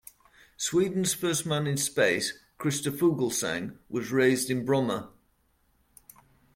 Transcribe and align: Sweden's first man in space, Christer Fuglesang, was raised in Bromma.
Sweden's 0.57 1.13
first 1.13 1.45
man 1.45 1.67
in 1.67 1.77
space, 1.77 2.39
Christer 2.57 2.89
Fuglesang, 2.91 3.77
was 3.87 4.11
raised 4.11 4.49
in 4.49 4.65
Bromma. 4.65 5.11